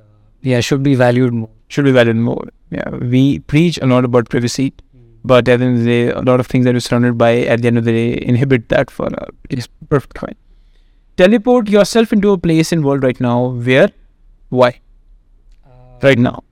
yeah 0.52 0.60
should 0.70 0.84
be 0.90 0.94
valued 1.06 1.34
more 1.42 1.50
Should 1.74 1.86
be 1.86 1.92
valued 1.94 2.18
more. 2.24 2.42
Yeah. 2.74 2.90
We 3.12 3.20
preach 3.52 3.78
a 3.84 3.86
lot 3.92 4.04
about 4.08 4.28
privacy, 4.34 4.66
but 5.26 5.48
at 5.48 5.58
the 5.58 5.64
end 5.64 5.78
of 5.78 5.84
the 5.84 5.90
day, 5.90 6.10
a 6.10 6.20
lot 6.20 6.40
of 6.40 6.46
things 6.46 6.64
that 6.64 6.74
we're 6.74 6.80
surrounded 6.80 7.18
by 7.18 7.30
at 7.54 7.62
the 7.62 7.68
end 7.68 7.78
of 7.78 7.84
the 7.84 7.92
day 7.92 8.22
inhibit 8.22 8.68
that 8.68 8.90
for 8.90 9.06
uh, 9.06 9.26
it's 9.50 9.68
perfect 9.88 10.18
fine. 10.18 10.36
Teleport 11.16 11.68
yourself 11.68 12.12
into 12.12 12.30
a 12.32 12.38
place 12.38 12.72
in 12.72 12.82
world 12.82 13.02
right 13.02 13.20
now 13.20 13.38
where 13.70 13.90
why? 14.48 14.80
Right 16.02 16.18
now. 16.18 16.42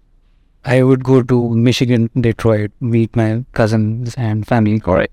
I 0.64 0.83
would 0.83 1.04
go 1.04 1.23
to 1.23 1.50
Michigan, 1.54 2.11
Detroit, 2.19 2.73
meet 2.81 3.14
my 3.14 3.45
cousins 3.52 4.14
and 4.16 4.47
family. 4.47 4.81
Correct. 4.81 5.12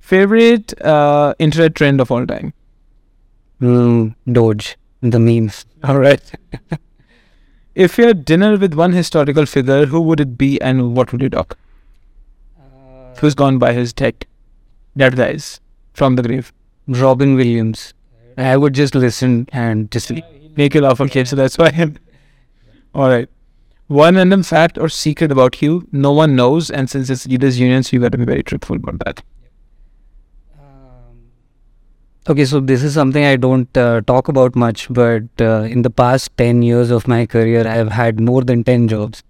Favorite 0.00 0.80
uh, 0.82 1.34
internet 1.38 1.76
trend 1.76 2.00
of 2.00 2.10
all 2.10 2.26
time. 2.26 2.52
Mm, 3.60 4.16
Doge, 4.32 4.76
the 5.02 5.20
memes. 5.20 5.66
All 5.84 5.98
right. 5.98 6.20
if 7.74 7.98
you 7.98 8.06
had 8.06 8.24
dinner 8.24 8.56
with 8.56 8.74
one 8.74 8.92
historical 8.92 9.46
figure, 9.46 9.86
who 9.86 10.00
would 10.00 10.18
it 10.18 10.36
be 10.36 10.60
and 10.60 10.96
what 10.96 11.12
would 11.12 11.22
you 11.22 11.28
talk? 11.28 11.56
Who's 13.20 13.34
gone 13.34 13.58
by 13.58 13.72
his 13.74 13.92
tech? 13.92 14.26
That 14.96 15.14
dies 15.16 15.60
from 15.92 16.16
the 16.16 16.22
grave. 16.22 16.52
Robin 16.86 17.34
Williams. 17.34 17.92
I 18.36 18.56
would 18.56 18.74
just 18.74 18.94
listen 18.94 19.48
and 19.52 19.90
just. 19.90 20.08
He 20.08 20.22
make 20.56 20.74
you 20.74 20.80
laugh, 20.80 21.00
okay? 21.02 21.24
So 21.24 21.36
that's 21.36 21.58
why. 21.58 21.70
I'm... 21.76 21.98
All 22.94 23.08
right. 23.08 23.28
One 23.88 24.16
random 24.16 24.42
fact 24.42 24.78
or 24.78 24.88
secret 24.88 25.32
about 25.32 25.60
you 25.60 25.86
no 25.92 26.12
one 26.12 26.34
knows, 26.34 26.70
and 26.70 26.88
since 26.88 27.10
it's 27.10 27.26
leaders' 27.26 27.58
union, 27.58 27.82
so 27.82 27.96
you 27.96 28.00
got 28.00 28.12
to 28.12 28.18
be 28.18 28.24
very 28.24 28.42
truthful 28.42 28.76
about 28.76 29.00
that. 29.04 29.22
Okay, 32.28 32.44
so 32.44 32.60
this 32.60 32.82
is 32.82 32.94
something 32.94 33.24
I 33.24 33.36
don't 33.36 33.76
uh, 33.76 34.02
talk 34.02 34.28
about 34.28 34.54
much, 34.54 34.86
but 34.90 35.24
uh, 35.40 35.62
in 35.62 35.82
the 35.82 35.90
past 35.90 36.36
10 36.36 36.62
years 36.62 36.90
of 36.90 37.08
my 37.08 37.26
career, 37.26 37.66
I 37.66 37.74
have 37.74 37.90
had 37.90 38.20
more 38.20 38.42
than 38.42 38.62
10 38.62 38.88
jobs. 38.88 39.22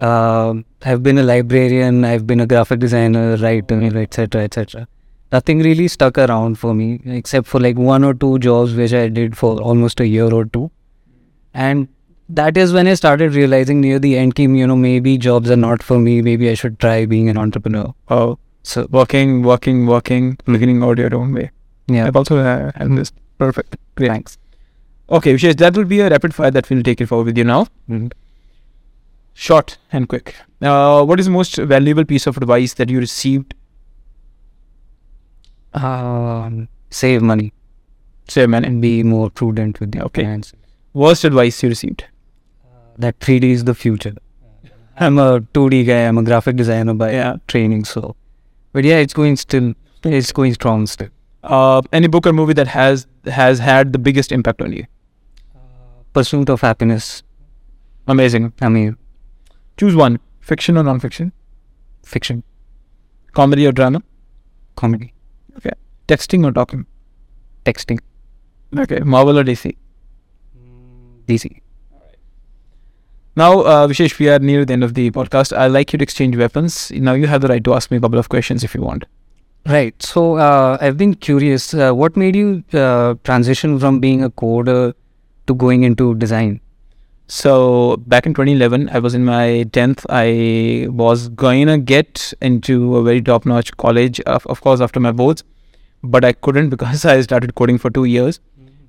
Um 0.00 0.64
I've 0.84 1.02
been 1.02 1.18
a 1.18 1.22
librarian, 1.22 2.04
I've 2.04 2.26
been 2.26 2.40
a 2.40 2.46
graphic 2.46 2.78
designer, 2.80 3.36
writer, 3.36 3.80
etc., 3.98 4.42
etc. 4.42 4.86
Nothing 5.32 5.60
really 5.60 5.88
stuck 5.88 6.18
around 6.18 6.58
for 6.58 6.74
me 6.74 7.00
except 7.06 7.46
for 7.46 7.58
like 7.60 7.76
one 7.76 8.04
or 8.04 8.14
two 8.14 8.38
jobs 8.38 8.74
which 8.74 8.92
I 8.92 9.08
did 9.08 9.36
for 9.36 9.60
almost 9.60 10.00
a 10.00 10.06
year 10.06 10.32
or 10.32 10.44
two. 10.44 10.70
And 11.54 11.88
that 12.28 12.56
is 12.56 12.72
when 12.72 12.86
I 12.86 12.94
started 12.94 13.34
realizing 13.34 13.80
near 13.80 13.98
the 13.98 14.16
end, 14.18 14.34
Kim, 14.34 14.54
you 14.54 14.66
know, 14.66 14.76
maybe 14.76 15.16
jobs 15.18 15.50
are 15.50 15.56
not 15.56 15.82
for 15.82 15.98
me. 15.98 16.20
Maybe 16.22 16.48
I 16.50 16.54
should 16.54 16.78
try 16.78 17.04
being 17.06 17.28
an 17.28 17.36
entrepreneur. 17.36 17.92
Oh, 18.08 18.38
So, 18.62 18.86
working, 18.90 19.42
working, 19.42 19.86
working, 19.86 20.38
beginning 20.44 20.82
out 20.82 20.98
your 20.98 21.14
own 21.14 21.34
way. 21.34 21.50
yeah, 21.86 22.06
I've 22.06 22.16
also 22.16 22.38
uh, 22.38 22.72
had 22.76 22.96
this. 22.96 23.12
Perfect. 23.38 23.76
Great. 23.96 24.08
thanks. 24.08 24.38
Okay, 25.10 25.34
Vishesh, 25.34 25.56
that 25.58 25.76
will 25.76 25.84
be 25.84 26.00
a 26.00 26.08
rapid 26.08 26.34
fire 26.34 26.50
that 26.50 26.70
we'll 26.70 26.82
take 26.82 27.00
it 27.00 27.06
forward 27.06 27.26
with 27.26 27.36
you 27.38 27.44
now. 27.44 27.66
Short 29.34 29.78
and 29.92 30.08
quick. 30.08 30.34
Uh, 30.62 31.04
what 31.04 31.18
is 31.20 31.26
the 31.26 31.32
most 31.32 31.56
valuable 31.56 32.04
piece 32.04 32.26
of 32.26 32.36
advice 32.36 32.74
that 32.74 32.88
you 32.88 32.98
received? 33.00 33.54
Um, 35.72 36.68
save 36.90 37.20
money 37.22 37.52
Save 38.28 38.48
money. 38.48 38.66
and 38.68 38.80
be 38.80 39.02
more 39.02 39.28
prudent 39.30 39.80
with 39.80 39.94
your 39.94 40.04
Okay. 40.04 40.22
finances. 40.22 40.54
worst 40.92 41.24
advice 41.24 41.62
you 41.62 41.68
received? 41.68 42.04
that 42.96 43.18
3D 43.18 43.50
is 43.50 43.64
the 43.64 43.74
future. 43.74 44.14
I'm 45.00 45.18
a 45.18 45.40
2D 45.52 45.84
guy. 45.84 46.06
I'm 46.06 46.16
a 46.16 46.22
graphic 46.22 46.54
designer 46.54 46.94
by 46.94 47.10
Yeah. 47.12 47.36
training. 47.48 47.84
So, 47.86 48.14
but 48.72 48.84
yeah, 48.84 48.98
it's 48.98 49.12
going 49.12 49.34
still. 49.36 49.74
It's 50.04 50.30
going 50.30 50.54
strong 50.54 50.86
still. 50.86 51.08
Uh, 51.42 51.82
any 51.92 52.06
book 52.06 52.24
or 52.28 52.32
movie 52.32 52.52
that 52.52 52.68
has 52.68 53.06
has 53.26 53.58
had 53.58 53.92
the 53.92 53.98
biggest 53.98 54.30
impact 54.30 54.62
on 54.62 54.72
you? 54.72 54.84
Pursuit 56.12 56.48
of 56.48 56.60
happiness. 56.60 57.24
Amazing. 58.06 58.52
I 58.60 58.68
mean, 58.68 58.96
Choose 59.76 59.94
one: 59.96 60.18
fiction 60.40 60.76
or 60.76 60.82
non-fiction, 60.84 61.32
fiction, 62.04 62.42
comedy 63.32 63.66
or 63.66 63.72
drama, 63.72 64.02
comedy, 64.76 65.12
Okay. 65.56 65.70
texting 66.08 66.44
or 66.44 66.52
talking. 66.52 66.86
texting, 67.64 67.98
Okay, 68.76 68.98
Marvel 69.00 69.38
or 69.38 69.44
DC. 69.44 69.74
DC. 71.26 71.60
Now, 73.36 73.60
uh, 73.62 73.88
Vishesh, 73.88 74.18
we 74.18 74.28
are 74.28 74.38
near 74.38 74.64
the 74.64 74.72
end 74.74 74.84
of 74.84 74.94
the 74.94 75.10
podcast. 75.10 75.56
I'd 75.56 75.68
like 75.72 75.92
you 75.92 75.98
to 75.98 76.02
exchange 76.02 76.36
weapons. 76.36 76.92
Now 76.92 77.14
you 77.14 77.26
have 77.26 77.40
the 77.40 77.48
right 77.48 77.64
to 77.64 77.74
ask 77.74 77.90
me 77.90 77.96
a 77.96 78.00
couple 78.00 78.18
of 78.18 78.28
questions 78.28 78.62
if 78.62 78.74
you 78.74 78.82
want. 78.82 79.06
Right. 79.66 80.00
So 80.02 80.36
uh, 80.36 80.76
I've 80.80 80.96
been 80.96 81.14
curious. 81.14 81.72
Uh, 81.74 81.92
what 81.92 82.16
made 82.16 82.36
you 82.36 82.62
uh, 82.74 83.14
transition 83.24 83.78
from 83.80 83.98
being 83.98 84.22
a 84.22 84.30
coder 84.30 84.92
to 85.46 85.54
going 85.54 85.82
into 85.82 86.14
design? 86.16 86.60
So 87.26 87.96
back 88.06 88.26
in 88.26 88.34
2011, 88.34 88.90
I 88.90 88.98
was 88.98 89.14
in 89.14 89.24
my 89.24 89.64
10th. 89.72 90.04
I 90.10 90.88
was 90.90 91.28
going 91.30 91.66
to 91.68 91.78
get 91.78 92.34
into 92.42 92.96
a 92.96 93.02
very 93.02 93.22
top-notch 93.22 93.76
college, 93.78 94.20
of, 94.20 94.46
of 94.46 94.60
course, 94.60 94.80
after 94.80 95.00
my 95.00 95.10
boards, 95.10 95.42
but 96.02 96.24
I 96.24 96.32
couldn't 96.32 96.68
because 96.74 97.04
I 97.04 97.20
started 97.22 97.54
coding 97.54 97.78
for 97.78 97.90
two 97.90 98.04
years, 98.04 98.40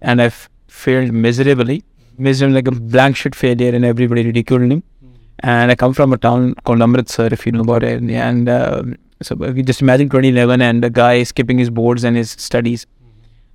and 0.02 0.22
I 0.22 0.26
f- 0.26 0.50
failed 0.68 1.14
miserably, 1.14 1.84
miserably 2.18 2.56
like 2.56 2.68
a 2.68 2.72
blank 2.72 3.16
shit 3.16 3.36
failure, 3.36 3.74
and 3.74 3.86
everybody 3.86 4.26
ridiculed 4.26 4.62
me. 4.64 4.84
And 5.40 5.72
I 5.72 5.76
come 5.76 5.94
from 5.94 6.12
a 6.14 6.18
town 6.18 6.56
called 6.64 6.82
Amritsar, 6.82 7.28
if 7.32 7.46
you 7.46 7.52
know 7.52 7.62
about 7.62 7.84
it. 7.84 8.02
And 8.02 8.50
um, 8.50 8.96
so 9.22 9.36
just 9.36 9.82
imagine 9.82 10.10
2011 10.10 10.62
and 10.62 10.84
a 10.84 10.90
guy 10.90 11.24
skipping 11.24 11.58
his 11.58 11.70
boards 11.70 12.04
and 12.04 12.16
his 12.18 12.32
studies. 12.32 12.86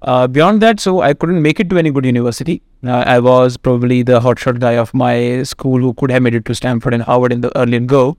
Uh, 0.02 0.26
beyond 0.26 0.62
that, 0.62 0.80
so 0.80 1.02
I 1.02 1.12
couldn't 1.12 1.42
make 1.42 1.60
it 1.60 1.68
to 1.70 1.78
any 1.78 1.90
good 1.90 2.06
university. 2.06 2.62
Uh, 2.82 3.04
I 3.06 3.18
was 3.18 3.58
probably 3.58 4.02
the 4.02 4.20
hotshot 4.20 4.58
guy 4.58 4.72
of 4.76 4.94
my 4.94 5.42
school 5.42 5.78
who 5.78 5.92
could 5.92 6.10
have 6.10 6.22
made 6.22 6.34
it 6.34 6.46
to 6.46 6.54
Stanford 6.54 6.94
and 6.94 7.02
Harvard 7.02 7.32
in 7.32 7.42
the 7.42 7.54
early 7.56 7.76
and 7.76 7.86
go, 7.86 8.16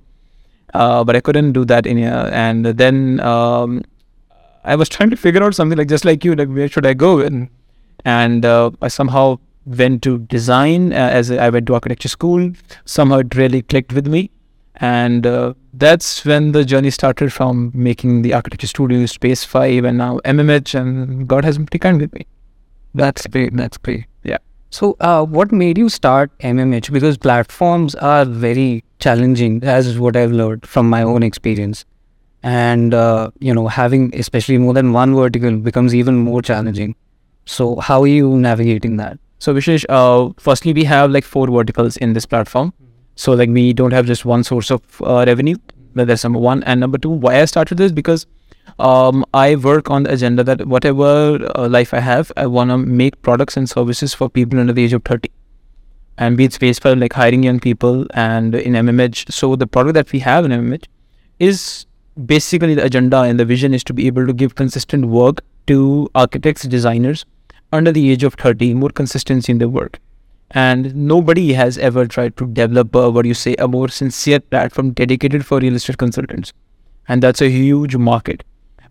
uh, 0.75 1.03
but 1.03 1.15
I 1.15 1.21
couldn't 1.21 1.53
do 1.53 1.65
that 1.65 1.87
in 1.87 1.97
here. 1.97 2.29
And 2.31 2.65
then 2.65 3.19
um, 3.21 3.81
I 4.63 4.75
was 4.75 4.89
trying 4.89 5.09
to 5.09 5.17
figure 5.17 5.43
out 5.43 5.55
something 5.55 5.77
like 5.77 5.87
just 5.87 6.05
like 6.05 6.23
you, 6.23 6.35
like 6.35 6.49
where 6.49 6.67
should 6.67 6.85
I 6.85 6.93
go? 6.93 7.19
And 7.19 7.49
and 8.05 8.45
uh, 8.45 8.71
I 8.81 8.87
somehow 8.87 9.39
went 9.65 10.03
to 10.03 10.19
design 10.19 10.93
uh, 10.93 10.95
as 10.95 11.31
I 11.31 11.49
went 11.49 11.65
to 11.67 11.73
architecture 11.73 12.09
school. 12.09 12.51
Somehow 12.85 13.17
it 13.19 13.33
really 13.35 13.63
clicked 13.63 13.93
with 13.93 14.05
me, 14.05 14.29
and 14.81 15.27
uh, 15.27 15.53
that's 15.73 16.25
when 16.25 16.51
the 16.51 16.65
journey 16.65 16.89
started 16.89 17.31
from 17.31 17.71
making 17.73 18.23
the 18.23 18.33
architecture 18.33 18.67
studio, 18.67 19.05
Space 19.05 19.43
Five, 19.43 19.85
and 19.85 19.97
now 19.97 20.19
MMH, 20.25 20.73
and 20.73 21.27
God 21.27 21.45
has 21.45 21.57
been 21.57 21.67
pretty 21.67 21.79
kind 21.79 22.01
with 22.01 22.13
me. 22.13 22.25
That's 22.95 23.27
great. 23.27 23.55
That's 23.55 23.77
great. 23.77 24.05
Yeah. 24.23 24.39
So, 24.71 24.97
uh, 24.99 25.23
what 25.23 25.51
made 25.51 25.77
you 25.77 25.87
start 25.87 26.31
MMH? 26.39 26.91
Because 26.91 27.17
platforms 27.17 27.93
are 27.95 28.25
very 28.25 28.83
challenging, 28.99 29.63
as 29.63 29.99
what 29.99 30.15
I've 30.15 30.31
learned 30.31 30.67
from 30.67 30.89
my 30.89 31.03
own 31.03 31.21
experience. 31.23 31.85
And, 32.43 32.95
uh, 32.95 33.29
you 33.39 33.53
know, 33.53 33.67
having 33.67 34.13
especially 34.15 34.57
more 34.57 34.73
than 34.73 34.93
one 34.93 35.13
vertical 35.13 35.57
becomes 35.57 35.93
even 35.93 36.15
more 36.15 36.41
challenging. 36.41 36.95
So, 37.45 37.75
how 37.75 38.01
are 38.01 38.07
you 38.07 38.35
navigating 38.35 38.97
that? 38.97 39.19
So 39.37 39.55
Vishesh, 39.55 39.85
uh, 39.89 40.33
firstly, 40.37 40.71
we 40.71 40.83
have 40.83 41.09
like 41.09 41.23
four 41.23 41.47
verticals 41.47 41.97
in 41.97 42.13
this 42.13 42.27
platform. 42.27 42.73
So 43.15 43.33
like 43.33 43.49
we 43.49 43.73
don't 43.73 43.91
have 43.91 44.05
just 44.05 44.25
one 44.25 44.43
source 44.43 44.71
of 44.71 44.81
uh, 45.01 45.23
revenue. 45.27 45.57
But 45.93 46.07
That's 46.07 46.23
number 46.23 46.39
one. 46.39 46.63
And 46.63 46.79
number 46.79 46.97
two, 46.97 47.09
why 47.09 47.41
I 47.41 47.45
started 47.45 47.77
this 47.77 47.91
because 47.91 48.25
um, 48.79 49.25
I 49.33 49.55
work 49.55 49.89
on 49.89 50.03
the 50.03 50.13
agenda 50.13 50.43
that 50.43 50.65
whatever 50.67 51.49
uh, 51.55 51.67
life 51.67 51.93
I 51.93 51.99
have, 51.99 52.31
I 52.37 52.47
want 52.47 52.69
to 52.69 52.77
make 52.77 53.21
products 53.21 53.57
and 53.57 53.69
services 53.69 54.13
for 54.13 54.29
people 54.29 54.59
under 54.59 54.73
the 54.73 54.83
age 54.83 54.93
of 54.93 55.03
30. 55.03 55.29
And 56.17 56.37
be 56.37 56.45
it 56.45 56.53
space 56.53 56.79
for 56.79 56.95
like 56.95 57.13
hiring 57.13 57.43
young 57.43 57.59
people 57.59 58.05
and 58.13 58.55
in 58.55 58.73
MMH. 58.73 59.31
So 59.31 59.55
the 59.55 59.67
product 59.67 59.95
that 59.95 60.11
we 60.11 60.19
have 60.19 60.45
in 60.45 60.51
MMH 60.51 60.85
is 61.39 61.85
basically 62.25 62.75
the 62.75 62.83
agenda 62.83 63.21
and 63.21 63.39
the 63.39 63.45
vision 63.45 63.73
is 63.73 63.83
to 63.85 63.93
be 63.93 64.07
able 64.07 64.27
to 64.27 64.33
give 64.33 64.55
consistent 64.55 65.05
work 65.05 65.41
to 65.67 66.09
architects, 66.13 66.63
designers 66.63 67.25
under 67.73 67.91
the 67.91 68.11
age 68.11 68.23
of 68.23 68.35
30, 68.35 68.73
more 68.75 68.89
consistency 68.89 69.51
in 69.51 69.57
their 69.57 69.69
work. 69.69 69.99
And 70.51 70.93
nobody 70.95 71.53
has 71.53 71.77
ever 71.77 72.05
tried 72.05 72.35
to 72.37 72.47
develop 72.47 72.93
a, 72.93 73.09
what 73.09 73.25
you 73.25 73.33
say, 73.33 73.55
a 73.57 73.67
more 73.67 73.87
sincere 73.87 74.39
platform 74.39 74.91
dedicated 74.91 75.45
for 75.45 75.59
real 75.59 75.75
estate 75.75 75.97
consultants. 75.97 76.51
And 77.07 77.23
that's 77.23 77.41
a 77.41 77.49
huge 77.49 77.95
market. 77.95 78.43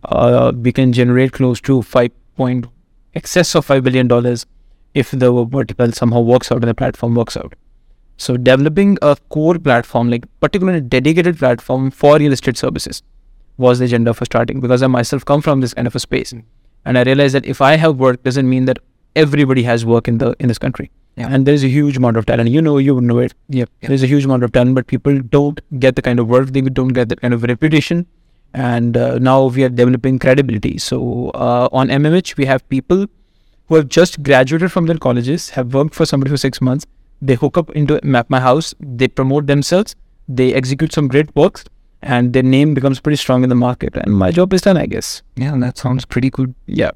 Uh, 0.05 0.53
we 0.57 0.73
can 0.73 0.93
generate 0.93 1.33
close 1.33 1.61
to 1.63 1.83
5 1.83 2.11
point 2.37 2.67
excess 3.15 3.55
of 3.55 3.67
$5 3.67 3.83
billion 3.83 4.09
if 4.95 5.11
the 5.11 5.45
vertical 5.45 5.93
somehow 5.93 6.21
works 6.21 6.51
out 6.51 6.63
and 6.63 6.69
the 6.69 6.75
platform 6.75 7.15
works 7.15 7.37
out. 7.37 7.55
So 8.17 8.37
developing 8.37 8.99
a 9.03 9.17
core 9.29 9.59
platform, 9.59 10.11
like 10.11 10.25
particularly 10.41 10.81
dedicated 10.81 11.39
platform 11.39 11.91
for 11.91 12.19
real 12.19 12.33
estate 12.33 12.57
services 12.57 13.03
was 13.57 13.79
the 13.79 13.85
agenda 13.85 14.15
for 14.15 14.25
starting 14.25 14.61
because 14.61 14.83
I 14.83 14.87
myself 14.87 15.25
come 15.25 15.43
from 15.43 15.61
this 15.61 15.75
kind 15.75 15.87
of 15.87 15.95
a 15.95 16.01
space. 16.01 16.35
And 16.85 16.99
I 16.99 17.03
realized 17.03 17.35
that 17.35 17.47
if 17.47 17.61
I 17.61 17.77
have 17.77 17.97
work 17.97 18.23
doesn't 18.23 18.49
mean 18.49 18.65
that 18.65 18.79
everybody 19.15 19.63
has 19.65 19.85
work 19.85 20.09
in 20.09 20.19
the 20.19 20.35
in 20.39 20.49
this 20.49 20.59
country. 20.59 20.91
Yeah. 21.17 21.29
And 21.31 21.47
there's 21.47 21.65
a 21.65 21.69
huge 21.69 21.97
amount 21.97 22.17
of 22.17 22.27
talent. 22.27 22.51
You 22.51 22.63
know, 22.63 22.79
you 22.79 23.01
know 23.01 23.19
it. 23.19 23.35
Yep. 23.49 23.69
There's 23.83 24.03
a 24.03 24.07
huge 24.07 24.25
amount 24.25 24.43
of 24.43 24.53
talent, 24.53 24.75
but 24.75 24.87
people 24.87 25.21
don't 25.21 25.61
get 25.79 25.97
the 25.97 26.03
kind 26.03 26.19
of 26.19 26.29
work. 26.29 26.51
They 26.51 26.61
don't 26.63 26.89
get 26.89 27.09
that 27.11 27.21
kind 27.21 27.35
of 27.35 27.43
reputation. 27.43 28.07
And 28.55 28.97
uh, 28.97 29.19
now 29.19 29.47
we 29.47 29.63
are 29.65 29.69
developing 29.69 30.19
credibility. 30.19 30.79
So 30.79 31.31
uh, 31.31 31.69
on 31.73 31.89
MMH, 31.89 32.37
we 32.37 32.47
have 32.47 32.69
people 32.69 33.07
who 33.69 33.77
have 33.77 33.89
just 33.89 34.23
graduated 34.23 34.73
from 34.73 34.87
their 34.87 34.99
colleges, 34.99 35.51
have 35.51 35.73
worked 35.75 35.95
for 35.95 36.05
somebody 36.05 36.31
for 36.31 36.37
six 36.37 36.61
months. 36.61 36.87
They 37.23 37.35
hook 37.35 37.57
up 37.59 37.71
into 37.71 38.01
Map 38.03 38.31
My 38.31 38.41
House. 38.41 38.75
They 38.81 39.07
promote 39.09 39.47
themselves. 39.47 39.95
They 40.27 40.55
execute 40.55 40.93
some 40.93 41.07
great 41.07 41.35
works, 41.37 41.65
and 42.03 42.33
their 42.33 42.43
name 42.43 42.73
becomes 42.75 42.99
pretty 42.99 43.17
strong 43.17 43.43
in 43.43 43.49
the 43.49 43.55
market. 43.55 43.95
And 43.97 44.13
my 44.17 44.31
job 44.31 44.53
is 44.53 44.63
done, 44.63 44.77
I 44.77 44.87
guess. 44.87 45.23
Yeah, 45.37 45.57
that 45.59 45.77
sounds 45.79 46.05
pretty 46.05 46.31
good. 46.31 46.55
Yeah. 46.67 46.91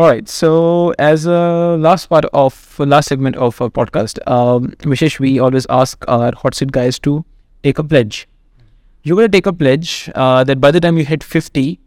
All 0.00 0.08
right. 0.08 0.26
So, 0.26 0.94
as 0.98 1.26
a 1.26 1.76
last 1.78 2.06
part 2.06 2.24
of 2.32 2.78
last 2.78 3.08
segment 3.08 3.36
of 3.36 3.60
our 3.60 3.68
podcast, 3.68 4.18
um, 4.26 4.68
Vishesh, 4.92 5.18
we 5.18 5.38
always 5.38 5.66
ask 5.68 6.02
our 6.08 6.34
hot 6.34 6.54
seat 6.54 6.72
guys 6.72 6.98
to 7.00 7.22
take 7.62 7.78
a 7.78 7.84
pledge. 7.84 8.26
You're 9.02 9.20
to 9.20 9.28
take 9.28 9.44
a 9.44 9.52
pledge 9.52 10.10
uh, 10.14 10.42
that 10.44 10.58
by 10.58 10.70
the 10.70 10.80
time 10.80 10.96
you 10.96 11.04
hit 11.04 11.22
50, 11.22 11.78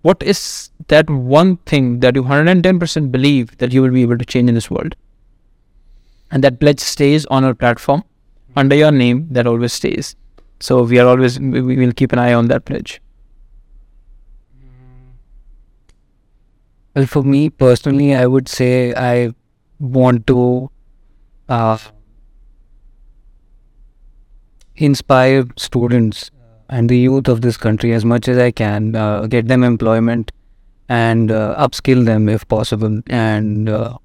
what 0.00 0.22
is 0.22 0.70
that 0.88 1.10
one 1.10 1.58
thing 1.72 2.00
that 2.00 2.14
you 2.14 2.22
110% 2.22 3.12
believe 3.12 3.58
that 3.58 3.72
you 3.72 3.82
will 3.82 3.90
be 3.90 4.00
able 4.00 4.16
to 4.16 4.24
change 4.24 4.48
in 4.48 4.54
this 4.54 4.70
world? 4.70 4.96
And 6.30 6.42
that 6.42 6.60
pledge 6.60 6.80
stays 6.80 7.26
on 7.26 7.44
our 7.44 7.52
platform 7.52 8.04
under 8.56 8.74
your 8.74 8.90
name, 8.90 9.28
that 9.32 9.46
always 9.46 9.74
stays. 9.74 10.16
So, 10.60 10.84
we 10.84 10.98
are 10.98 11.06
always, 11.06 11.38
we 11.38 11.76
will 11.76 11.92
keep 11.92 12.12
an 12.12 12.20
eye 12.20 12.32
on 12.32 12.48
that 12.48 12.64
pledge. 12.64 13.02
Well, 16.94 17.06
for 17.06 17.22
me 17.22 17.50
personally, 17.50 18.14
I 18.14 18.26
would 18.26 18.48
say 18.48 18.92
I 18.94 19.32
want 19.78 20.26
to 20.26 20.70
uh, 21.48 21.78
inspire 24.76 25.44
students 25.56 26.30
and 26.68 26.88
the 26.88 26.98
youth 26.98 27.28
of 27.28 27.42
this 27.42 27.56
country 27.56 27.92
as 27.92 28.04
much 28.04 28.28
as 28.28 28.38
I 28.38 28.50
can, 28.50 28.96
uh, 28.96 29.26
get 29.26 29.48
them 29.48 29.62
employment 29.62 30.32
and 30.88 31.30
uh, 31.30 31.54
upskill 31.58 32.04
them 32.04 32.28
if 32.28 32.46
possible. 32.48 33.00
And 33.08 33.68
uh, 33.68 33.98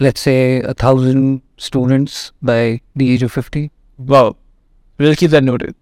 let's 0.00 0.20
say 0.20 0.60
a 0.60 0.74
thousand 0.74 1.42
students 1.56 2.32
by 2.42 2.80
the 2.94 3.10
age 3.10 3.22
of 3.22 3.32
50. 3.32 3.70
Wow. 3.98 4.36
We'll 4.98 5.14
keep 5.14 5.30
that 5.30 5.44
noted. 5.44 5.74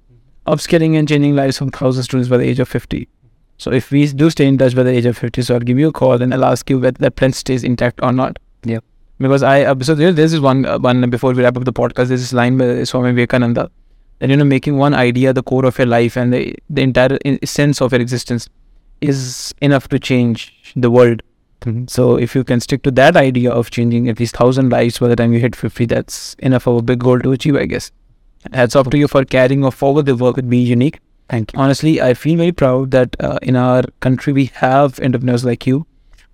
Upskilling 0.47 0.97
and 0.97 1.09
changing 1.09 1.35
lives 1.35 1.59
from 1.59 1.67
1,000 1.67 2.05
students 2.05 2.29
by 2.29 2.37
the 2.37 2.45
age 2.45 2.61
of 2.61 2.69
50. 2.69 3.09
So 3.61 3.71
if 3.71 3.91
we 3.91 4.07
do 4.07 4.31
stay 4.31 4.47
in 4.47 4.57
touch 4.57 4.75
by 4.75 4.85
the 4.85 4.91
age 4.91 5.05
of 5.05 5.19
50, 5.19 5.43
so 5.43 5.55
I'll 5.55 5.61
give 5.61 5.79
you 5.79 5.89
a 5.89 5.93
call 5.93 6.23
and 6.23 6.33
I'll 6.33 6.47
ask 6.47 6.71
you 6.71 6.79
whether 6.79 6.97
that 6.99 7.17
plan 7.17 7.35
stays 7.35 7.63
intact 7.63 8.01
or 8.03 8.11
not. 8.11 8.39
Yeah. 8.65 8.79
Because 9.19 9.43
I, 9.43 9.65
uh, 9.65 9.75
so 9.83 9.95
there, 9.95 10.13
there's 10.13 10.33
this 10.33 10.41
one, 10.41 10.65
uh, 10.65 10.79
one 10.79 11.11
before 11.11 11.35
we 11.35 11.43
wrap 11.43 11.59
up 11.59 11.65
the 11.65 11.73
podcast, 11.73 12.09
there's 12.09 12.23
this 12.23 12.33
line 12.33 12.57
by 12.57 12.85
Swami 12.85 13.13
Vivekananda 13.13 13.71
that, 14.21 14.31
you 14.31 14.37
know, 14.39 14.45
making 14.45 14.79
one 14.79 14.95
idea 14.95 15.35
the 15.35 15.43
core 15.43 15.67
of 15.67 15.77
your 15.77 15.87
life 15.87 16.17
and 16.17 16.33
the, 16.33 16.55
the 16.71 16.81
entire 16.81 17.19
sense 17.45 17.83
of 17.83 17.93
your 17.93 18.01
existence 18.01 18.49
is 19.03 19.55
enough 19.61 19.89
to 19.89 19.99
change 19.99 20.73
the 20.75 20.91
world. 20.91 21.23
So 21.89 22.17
if 22.17 22.35
you 22.35 22.43
can 22.45 22.61
stick 22.61 22.83
to 22.85 22.91
that 22.93 23.15
idea 23.15 23.51
of 23.51 23.71
changing 23.71 24.09
at 24.09 24.19
least 24.19 24.37
thousand 24.37 24.71
lives 24.71 24.99
by 24.99 25.09
the 25.09 25.17
time 25.17 25.35
you 25.35 25.39
hit 25.39 25.55
fifty, 25.55 25.85
that's 25.85 26.35
enough 26.39 26.67
of 26.67 26.77
a 26.77 26.83
big 26.83 27.01
goal 27.01 27.21
to 27.21 27.33
achieve, 27.33 27.57
I 27.57 27.67
guess. 27.67 27.93
Hats 28.55 28.75
off 28.75 28.89
to 28.89 28.97
you 28.97 29.07
for 29.07 29.27
carrying 29.27 29.63
or 29.63 29.71
forward 29.71 30.07
the 30.07 30.17
work 30.17 30.37
with 30.37 30.49
BeUnic. 30.49 30.97
Thank 31.31 31.53
you. 31.53 31.61
Honestly, 31.61 32.03
I 32.03 32.15
feel 32.15 32.37
very 32.37 32.53
proud 32.53 32.91
that 32.91 33.17
uh, 33.21 33.39
in 33.41 33.55
our 33.55 33.85
country 34.01 34.33
we 34.33 34.47
have 34.55 34.99
entrepreneurs 34.99 35.45
like 35.45 35.67
you 35.67 35.87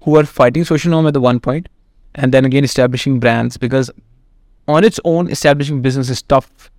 who 0.02 0.16
are 0.16 0.24
fighting 0.24 0.64
social 0.64 0.90
norm 0.90 1.06
at 1.06 1.14
the 1.14 1.20
one 1.20 1.38
point 1.38 1.68
and 2.14 2.32
then 2.32 2.46
again 2.46 2.64
establishing 2.64 3.20
brands 3.20 3.58
because 3.58 3.90
on 4.66 4.84
its 4.84 4.98
own 5.04 5.30
establishing 5.30 5.82
business 5.82 6.08
is 6.08 6.22
tough. 6.22 6.70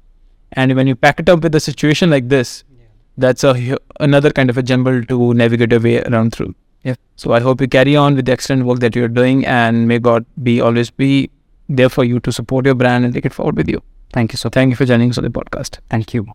And 0.53 0.75
when 0.75 0.87
you 0.87 0.95
pack 0.95 1.19
it 1.19 1.29
up 1.29 1.43
with 1.43 1.53
a 1.55 1.59
situation 1.59 2.09
like 2.09 2.29
this, 2.29 2.63
that's 3.17 3.43
a 3.43 3.77
another 3.99 4.31
kind 4.31 4.49
of 4.49 4.57
a 4.57 4.63
jumble 4.63 5.03
to 5.03 5.33
navigate 5.33 5.71
your 5.71 5.81
way 5.81 6.01
around 6.01 6.33
through. 6.33 6.55
Yeah. 6.83 6.95
So 7.17 7.33
I 7.33 7.39
hope 7.39 7.61
you 7.61 7.67
carry 7.67 7.95
on 7.95 8.15
with 8.15 8.25
the 8.25 8.31
excellent 8.31 8.65
work 8.65 8.79
that 8.79 8.95
you're 8.95 9.07
doing, 9.07 9.45
and 9.45 9.87
may 9.87 9.99
God 9.99 10.25
be 10.41 10.61
always 10.61 10.89
be 10.89 11.29
there 11.67 11.89
for 11.89 12.03
you 12.03 12.19
to 12.21 12.31
support 12.31 12.65
your 12.65 12.75
brand 12.75 13.05
and 13.05 13.13
take 13.13 13.25
it 13.25 13.33
forward 13.33 13.57
with 13.57 13.69
you. 13.69 13.81
Thank 14.13 14.33
you 14.33 14.37
so 14.37 14.49
Thank 14.49 14.69
you 14.69 14.75
for 14.75 14.85
joining 14.85 15.09
us 15.09 15.17
on 15.17 15.23
the 15.23 15.29
podcast. 15.29 15.79
Thank 15.89 16.13
you. 16.13 16.27